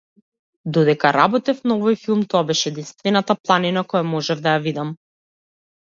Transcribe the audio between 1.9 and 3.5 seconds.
филм тоа беше единствената